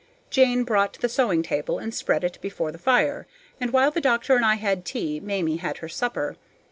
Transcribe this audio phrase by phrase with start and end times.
[0.31, 3.27] Jane brought the sewing table and spread it before the fire,
[3.59, 6.37] and while the doctor and I had tea, Mamie had her supper.